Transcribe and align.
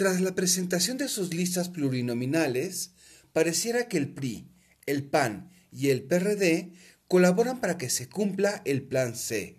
Tras 0.00 0.22
la 0.22 0.34
presentación 0.34 0.96
de 0.96 1.08
sus 1.08 1.34
listas 1.34 1.68
plurinominales, 1.68 2.92
pareciera 3.34 3.86
que 3.86 3.98
el 3.98 4.08
PRI, 4.08 4.50
el 4.86 5.04
PAN 5.04 5.50
y 5.70 5.90
el 5.90 6.04
PRD 6.04 6.72
colaboran 7.06 7.60
para 7.60 7.76
que 7.76 7.90
se 7.90 8.08
cumpla 8.08 8.62
el 8.64 8.80
Plan 8.80 9.14
C. 9.14 9.58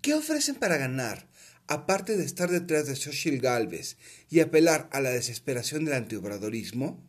¿Qué 0.00 0.14
ofrecen 0.14 0.54
para 0.54 0.76
ganar, 0.76 1.28
aparte 1.66 2.16
de 2.16 2.24
estar 2.24 2.52
detrás 2.52 2.86
de 2.86 2.94
Xochitl 2.94 3.40
Galvez 3.40 3.96
y 4.30 4.38
apelar 4.38 4.88
a 4.92 5.00
la 5.00 5.10
desesperación 5.10 5.86
del 5.86 5.94
antiobradorismo? 5.94 7.04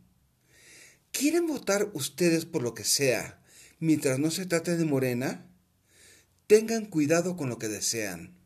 ¿Quieren 1.11 1.45
votar 1.45 1.91
ustedes 1.93 2.45
por 2.45 2.63
lo 2.63 2.73
que 2.73 2.83
sea, 2.83 3.43
mientras 3.77 4.17
no 4.17 4.31
se 4.31 4.47
trate 4.47 4.75
de 4.75 4.85
Morena? 4.85 5.45
Tengan 6.47 6.87
cuidado 6.87 7.37
con 7.37 7.49
lo 7.49 7.59
que 7.59 7.67
desean. 7.67 8.42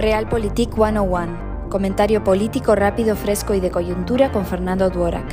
Realpolitik 0.00 0.70
101. 0.76 1.68
Comentario 1.68 2.24
político 2.24 2.74
rápido, 2.74 3.14
fresco 3.16 3.54
y 3.54 3.60
de 3.60 3.70
coyuntura 3.70 4.32
con 4.32 4.46
Fernando 4.46 4.88
Duorak. 4.88 5.28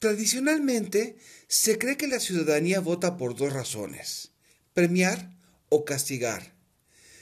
Tradicionalmente, 0.00 1.16
se 1.46 1.78
cree 1.78 1.96
que 1.96 2.08
la 2.08 2.18
ciudadanía 2.18 2.80
vota 2.80 3.16
por 3.16 3.36
dos 3.36 3.52
razones, 3.52 4.32
premiar 4.74 5.30
o 5.68 5.84
castigar. 5.84 6.52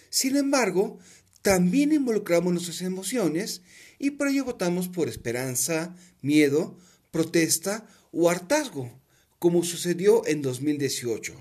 Sin 0.08 0.34
embargo, 0.34 0.98
también 1.42 1.92
involucramos 1.92 2.54
nuestras 2.54 2.80
emociones 2.80 3.60
y 3.98 4.12
por 4.12 4.28
ello 4.28 4.46
votamos 4.46 4.88
por 4.88 5.10
esperanza, 5.10 5.94
miedo, 6.22 6.78
protesta 7.10 7.86
o 8.12 8.30
hartazgo 8.30 8.98
como 9.38 9.64
sucedió 9.64 10.26
en 10.26 10.42
2018. 10.42 11.34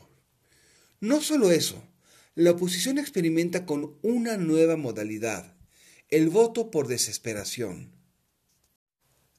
No 1.00 1.22
solo 1.22 1.52
eso, 1.52 1.84
la 2.36 2.52
oposición 2.52 2.98
experimenta 2.98 3.66
con 3.66 3.98
una 4.02 4.38
nueva 4.38 4.78
modalidad, 4.78 5.56
el 6.10 6.30
voto 6.30 6.72
por 6.72 6.88
desesperación. 6.88 7.92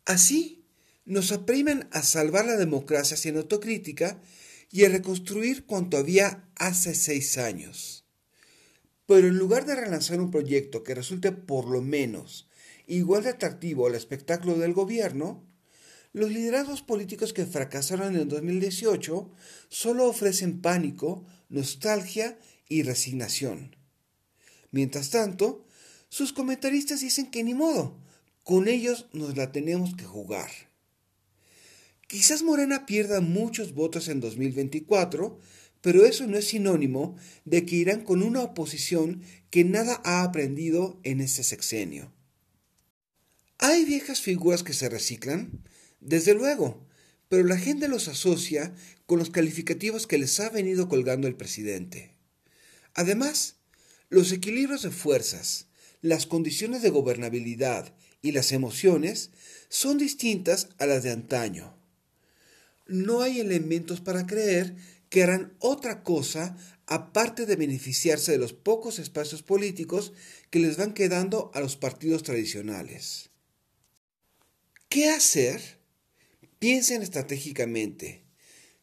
Así, 0.05 0.65
nos 1.05 1.33
apremian 1.33 1.89
a 1.93 2.03
salvar 2.03 2.47
la 2.47 2.57
democracia 2.57 3.17
sin 3.17 3.37
autocrítica 3.37 4.21
y 4.71 4.85
a 4.85 4.89
reconstruir 4.89 5.65
cuanto 5.65 5.97
había 5.97 6.49
hace 6.57 6.95
seis 6.95 7.39
años. 7.39 8.05
Pero 9.07 9.29
en 9.29 9.39
lugar 9.39 9.65
de 9.65 9.75
relanzar 9.75 10.21
un 10.21 10.31
proyecto 10.31 10.83
que 10.83 10.95
resulte 10.95 11.33
por 11.33 11.67
lo 11.67 11.81
menos 11.81 12.49
igual 12.87 13.23
de 13.23 13.31
atractivo 13.31 13.87
al 13.87 13.95
espectáculo 13.95 14.59
del 14.59 14.73
gobierno, 14.73 15.47
los 16.13 16.31
liderazgos 16.31 16.83
políticos 16.83 17.33
que 17.33 17.47
fracasaron 17.47 18.15
en 18.15 18.23
el 18.23 18.29
2018 18.29 19.31
solo 19.69 20.07
ofrecen 20.09 20.61
pánico, 20.61 21.25
nostalgia 21.49 22.39
y 22.69 22.83
resignación. 22.83 23.77
Mientras 24.71 25.11
tanto, 25.11 25.67
sus 26.09 26.33
comentaristas 26.33 27.01
dicen 27.01 27.31
que 27.31 27.45
ni 27.45 27.55
modo, 27.55 27.99
con 28.43 28.69
ellos 28.69 29.07
nos 29.13 29.37
la 29.37 29.53
tenemos 29.53 29.95
que 29.95 30.05
jugar. 30.05 30.51
Quizás 32.07 32.43
Morena 32.43 32.87
pierda 32.87 33.21
muchos 33.21 33.75
votos 33.75 34.09
en 34.09 34.21
2024, 34.21 35.39
pero 35.83 36.07
eso 36.07 36.27
no 36.27 36.39
es 36.39 36.49
sinónimo 36.49 37.17
de 37.45 37.67
que 37.67 37.77
irán 37.77 38.03
con 38.03 38.23
una 38.23 38.43
oposición 38.43 39.23
que 39.51 39.65
nada 39.65 40.01
ha 40.05 40.23
aprendido 40.23 40.99
en 41.03 41.21
ese 41.21 41.45
sexenio. 41.45 42.13
¿Hay 43.59 43.85
viejas 43.85 44.21
figuras 44.21 44.63
que 44.63 44.73
se 44.73 44.89
reciclan? 44.89 45.65
Desde 46.01 46.35
luego, 46.35 46.87
pero 47.29 47.45
la 47.45 47.59
gente 47.59 47.89
los 47.89 48.09
asocia 48.09 48.75
con 49.07 49.19
los 49.19 49.31
calificativos 49.31 50.07
que 50.07 50.19
les 50.19 50.39
ha 50.41 50.51
venido 50.51 50.89
colgando 50.89 51.29
el 51.29 51.37
presidente. 51.37 52.15
Además, 52.95 53.57
los 54.09 54.33
equilibrios 54.33 54.83
de 54.83 54.91
fuerzas, 54.91 55.67
las 56.01 56.27
condiciones 56.27 56.83
de 56.83 56.91
gobernabilidad 56.91 57.95
y 58.23 58.33
las 58.33 58.53
emociones 58.53 59.31
son 59.69 59.99
distintas 59.99 60.69
a 60.79 60.87
las 60.87 61.03
de 61.03 61.11
antaño. 61.11 61.77
No 62.87 63.21
hay 63.21 63.41
elementos 63.41 64.01
para 64.01 64.27
creer 64.27 64.77
que 65.11 65.23
harán 65.23 65.55
otra 65.59 66.03
cosa 66.03 66.57
aparte 66.87 67.45
de 67.45 67.57
beneficiarse 67.57 68.33
de 68.33 68.39
los 68.39 68.55
pocos 68.55 68.99
espacios 68.99 69.43
políticos 69.43 70.13
que 70.51 70.59
les 70.59 70.79
van 70.79 70.95
quedando 70.95 71.51
a 71.55 71.61
los 71.61 71.77
partidos 71.77 72.23
tradicionales. 72.23 73.29
¿Qué 74.89 75.11
hacer? 75.11 75.78
Piensen 76.59 77.03
estratégicamente. 77.03 78.25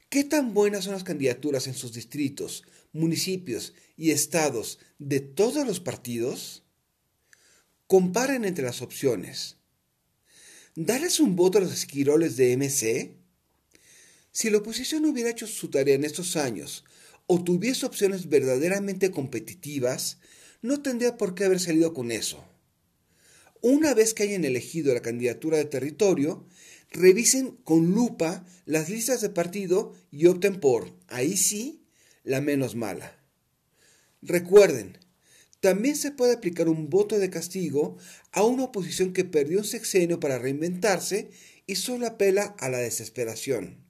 ¿Qué 0.08 0.24
tan 0.24 0.54
buenas 0.54 0.86
son 0.86 0.94
las 0.94 1.04
candidaturas 1.04 1.68
en 1.68 1.74
sus 1.74 1.92
distritos, 1.92 2.64
municipios 2.94 3.74
y 3.98 4.12
estados 4.12 4.80
de 4.98 5.20
todos 5.20 5.68
los 5.68 5.82
partidos? 5.82 6.64
Comparen 7.88 8.46
entre 8.46 8.64
las 8.64 8.82
opciones. 8.82 9.58
¿Darles 10.76 11.20
un 11.20 11.36
voto 11.36 11.58
a 11.58 11.62
los 11.62 11.74
esquiroles 11.74 12.38
de 12.38 12.56
MC? 12.56 13.18
Si 14.32 14.50
la 14.50 14.60
oposición 14.60 15.04
hubiera 15.04 15.30
hecho 15.30 15.46
su 15.46 15.70
tarea 15.70 15.96
en 15.96 16.06
estos 16.06 16.38
años 16.38 16.86
o 17.28 17.44
tuviese 17.44 17.86
opciones 17.86 18.30
verdaderamente 18.30 19.12
competitivas, 19.12 20.20
no 20.62 20.82
tendría 20.82 21.18
por 21.18 21.36
qué 21.36 21.44
haber 21.44 21.60
salido 21.60 21.94
con 21.94 22.12
eso. 22.12 22.42
Una 23.62 23.94
vez 23.94 24.14
que 24.14 24.24
hayan 24.24 24.46
elegido 24.46 24.94
la 24.94 25.02
candidatura 25.02 25.58
de 25.58 25.66
territorio, 25.66 26.46
revisen 26.92 27.58
con 27.64 27.92
lupa 27.92 28.46
las 28.66 28.90
listas 28.90 29.22
de 29.22 29.30
partido 29.30 29.94
y 30.12 30.28
opten 30.28 30.60
por, 30.60 30.94
ahí 31.08 31.38
sí, 31.38 31.86
la 32.24 32.42
menos 32.42 32.76
mala. 32.76 33.18
Recuerden, 34.22 34.98
también 35.60 35.96
se 35.96 36.12
puede 36.12 36.34
aplicar 36.34 36.70
un 36.70 36.90
voto 36.90 37.18
de 37.18 37.30
castigo 37.30 37.98
a 38.32 38.44
una 38.44 38.66
oposición 38.66 39.14
que 39.14 39.26
perdió 39.26 39.60
un 39.60 39.66
sexenio 39.66 40.20
para 40.20 40.40
reinventarse 40.40 41.32
y 41.68 41.76
solo 41.76 42.08
apela 42.08 42.56
a 42.60 42.70
la 42.70 42.78
desesperación. 42.78 43.84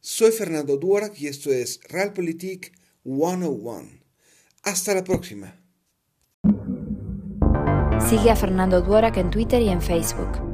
Soy 0.00 0.32
Fernando 0.32 0.76
Duarac 0.76 1.18
y 1.20 1.28
esto 1.28 1.52
es 1.52 1.80
Realpolitik 1.88 2.72
101. 3.04 4.04
Hasta 4.62 4.94
la 4.94 5.02
próxima. 5.02 5.60
Sigue 8.08 8.30
a 8.30 8.36
Fernando 8.36 8.82
Duarac 8.82 9.16
en 9.16 9.30
Twitter 9.30 9.62
y 9.62 9.70
en 9.70 9.80
Facebook. 9.80 10.53